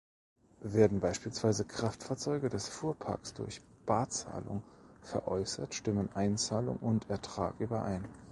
Werden 0.63 0.99
beispielsweise 0.99 1.63
Kraftfahrzeuge 1.63 2.49
des 2.49 2.67
Fuhrparks 2.67 3.35
durch 3.35 3.61
Barzahlung 3.85 4.63
veräußert, 5.03 5.75
stimmen 5.75 6.09
Einzahlung 6.15 6.77
und 6.77 7.07
Ertrag 7.11 7.53
überein. 7.59 8.03